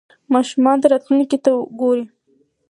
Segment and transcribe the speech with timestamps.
[0.33, 2.05] ماشومان راتلونکې ته ګوري.